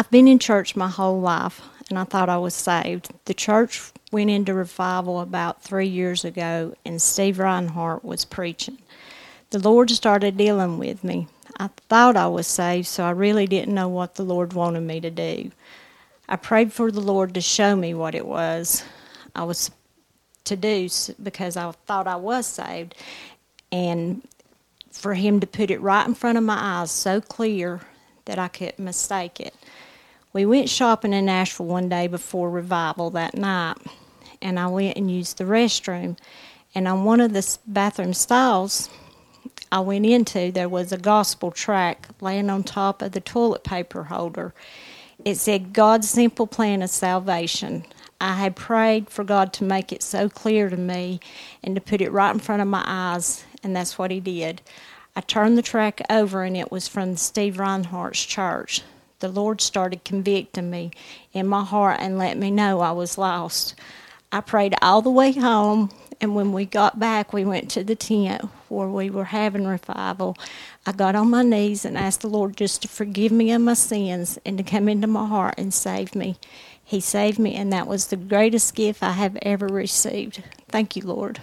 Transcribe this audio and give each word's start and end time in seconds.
I've 0.00 0.10
been 0.10 0.28
in 0.28 0.38
church 0.38 0.76
my 0.76 0.88
whole 0.88 1.20
life, 1.20 1.60
and 1.90 1.98
I 1.98 2.04
thought 2.04 2.30
I 2.30 2.38
was 2.38 2.54
saved. 2.54 3.10
The 3.26 3.34
church 3.34 3.92
went 4.10 4.30
into 4.30 4.54
revival 4.54 5.20
about 5.20 5.62
three 5.62 5.88
years 5.88 6.24
ago, 6.24 6.74
and 6.86 7.02
Steve 7.02 7.38
Reinhardt 7.38 8.02
was 8.02 8.24
preaching. 8.24 8.78
The 9.50 9.58
Lord 9.58 9.90
started 9.90 10.38
dealing 10.38 10.78
with 10.78 11.04
me. 11.04 11.28
I 11.58 11.68
thought 11.90 12.16
I 12.16 12.28
was 12.28 12.46
saved, 12.46 12.86
so 12.86 13.04
I 13.04 13.10
really 13.10 13.46
didn't 13.46 13.74
know 13.74 13.88
what 13.88 14.14
the 14.14 14.22
Lord 14.22 14.54
wanted 14.54 14.80
me 14.80 15.02
to 15.02 15.10
do. 15.10 15.50
I 16.30 16.36
prayed 16.36 16.72
for 16.72 16.90
the 16.90 17.02
Lord 17.02 17.34
to 17.34 17.42
show 17.42 17.76
me 17.76 17.92
what 17.92 18.14
it 18.14 18.24
was 18.24 18.82
I 19.36 19.44
was 19.44 19.70
to 20.44 20.56
do 20.56 20.88
because 21.22 21.58
I 21.58 21.70
thought 21.72 22.08
I 22.08 22.16
was 22.16 22.46
saved, 22.46 22.94
and 23.70 24.22
for 24.90 25.12
Him 25.12 25.40
to 25.40 25.46
put 25.46 25.70
it 25.70 25.82
right 25.82 26.08
in 26.08 26.14
front 26.14 26.38
of 26.38 26.44
my 26.44 26.56
eyes 26.58 26.90
so 26.90 27.20
clear 27.20 27.82
that 28.24 28.38
I 28.38 28.48
couldn't 28.48 28.78
mistake 28.78 29.40
it. 29.40 29.54
We 30.32 30.46
went 30.46 30.68
shopping 30.68 31.12
in 31.12 31.24
Nashville 31.24 31.66
one 31.66 31.88
day 31.88 32.06
before 32.06 32.50
revival 32.50 33.10
that 33.10 33.36
night, 33.36 33.78
and 34.40 34.60
I 34.60 34.68
went 34.68 34.96
and 34.96 35.10
used 35.10 35.38
the 35.38 35.44
restroom. 35.44 36.16
And 36.72 36.86
on 36.86 37.02
one 37.02 37.18
of 37.18 37.32
the 37.32 37.58
bathroom 37.66 38.14
stalls 38.14 38.88
I 39.72 39.80
went 39.80 40.06
into, 40.06 40.52
there 40.52 40.68
was 40.68 40.92
a 40.92 40.98
gospel 40.98 41.50
track 41.50 42.08
laying 42.20 42.48
on 42.48 42.62
top 42.62 43.02
of 43.02 43.10
the 43.10 43.20
toilet 43.20 43.64
paper 43.64 44.04
holder. 44.04 44.54
It 45.24 45.34
said, 45.34 45.72
God's 45.72 46.08
simple 46.08 46.46
plan 46.46 46.82
of 46.82 46.90
salvation. 46.90 47.84
I 48.20 48.34
had 48.34 48.54
prayed 48.54 49.10
for 49.10 49.24
God 49.24 49.52
to 49.54 49.64
make 49.64 49.92
it 49.92 50.02
so 50.02 50.28
clear 50.28 50.70
to 50.70 50.76
me 50.76 51.18
and 51.64 51.74
to 51.74 51.80
put 51.80 52.00
it 52.00 52.12
right 52.12 52.32
in 52.32 52.38
front 52.38 52.62
of 52.62 52.68
my 52.68 52.84
eyes, 52.86 53.44
and 53.64 53.74
that's 53.74 53.98
what 53.98 54.12
He 54.12 54.20
did. 54.20 54.62
I 55.16 55.22
turned 55.22 55.58
the 55.58 55.62
track 55.62 56.00
over, 56.08 56.44
and 56.44 56.56
it 56.56 56.70
was 56.70 56.86
from 56.86 57.16
Steve 57.16 57.58
Reinhardt's 57.58 58.24
church 58.24 58.82
the 59.20 59.28
Lord 59.28 59.60
started 59.60 60.04
convicting 60.04 60.70
me 60.70 60.90
in 61.32 61.46
my 61.46 61.64
heart 61.64 61.98
and 62.00 62.18
let 62.18 62.36
me 62.36 62.50
know 62.50 62.80
I 62.80 62.92
was 62.92 63.16
lost. 63.16 63.74
I 64.32 64.40
prayed 64.40 64.74
all 64.80 65.02
the 65.02 65.10
way 65.10 65.32
home, 65.32 65.90
and 66.20 66.34
when 66.34 66.52
we 66.52 66.64
got 66.64 66.98
back, 66.98 67.32
we 67.32 67.44
went 67.44 67.70
to 67.72 67.84
the 67.84 67.96
tent 67.96 68.48
where 68.68 68.88
we 68.88 69.10
were 69.10 69.24
having 69.24 69.66
revival. 69.66 70.36
I 70.86 70.92
got 70.92 71.16
on 71.16 71.30
my 71.30 71.42
knees 71.42 71.84
and 71.84 71.98
asked 71.98 72.20
the 72.20 72.28
Lord 72.28 72.56
just 72.56 72.82
to 72.82 72.88
forgive 72.88 73.32
me 73.32 73.50
of 73.52 73.62
my 73.62 73.74
sins 73.74 74.38
and 74.44 74.56
to 74.58 74.64
come 74.64 74.88
into 74.88 75.06
my 75.06 75.26
heart 75.26 75.54
and 75.58 75.74
save 75.74 76.14
me. 76.14 76.36
He 76.84 77.00
saved 77.00 77.38
me, 77.38 77.54
and 77.54 77.72
that 77.72 77.86
was 77.86 78.06
the 78.08 78.16
greatest 78.16 78.74
gift 78.74 79.02
I 79.02 79.12
have 79.12 79.36
ever 79.42 79.66
received. 79.66 80.42
Thank 80.68 80.96
you, 80.96 81.02
Lord. 81.02 81.40